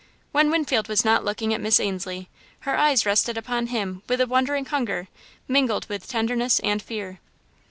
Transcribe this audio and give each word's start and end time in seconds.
When 0.31 0.49
Winfield 0.49 0.87
was 0.89 1.05
not 1.05 1.23
looking 1.23 1.53
at 1.53 1.61
Miss 1.61 1.79
Ainslie, 1.79 2.27
her 2.61 2.75
eyes 2.75 3.05
rested 3.05 3.37
upon 3.37 3.67
him 3.67 4.01
with 4.09 4.19
a 4.19 4.25
wondering 4.25 4.65
hunger, 4.65 5.09
mingled 5.47 5.87
with 5.89 6.07
tenderness 6.07 6.57
and 6.61 6.81
fear. 6.81 7.19